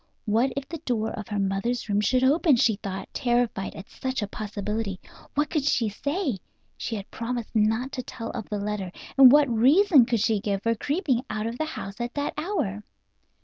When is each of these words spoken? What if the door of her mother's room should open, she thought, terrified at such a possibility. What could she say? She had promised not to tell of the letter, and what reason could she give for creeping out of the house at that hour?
What 0.25 0.51
if 0.57 0.67
the 0.67 0.79
door 0.79 1.11
of 1.11 1.27
her 1.27 1.37
mother's 1.37 1.87
room 1.87 2.01
should 2.01 2.23
open, 2.23 2.55
she 2.55 2.77
thought, 2.77 3.07
terrified 3.13 3.75
at 3.75 3.87
such 3.87 4.23
a 4.23 4.27
possibility. 4.27 4.99
What 5.35 5.51
could 5.51 5.63
she 5.63 5.89
say? 5.89 6.39
She 6.75 6.95
had 6.95 7.11
promised 7.11 7.55
not 7.55 7.91
to 7.91 8.01
tell 8.01 8.31
of 8.31 8.49
the 8.49 8.57
letter, 8.57 8.91
and 9.15 9.31
what 9.31 9.47
reason 9.47 10.07
could 10.07 10.19
she 10.21 10.39
give 10.39 10.63
for 10.63 10.73
creeping 10.73 11.23
out 11.29 11.45
of 11.45 11.59
the 11.59 11.65
house 11.65 12.01
at 12.01 12.15
that 12.15 12.33
hour? 12.35 12.81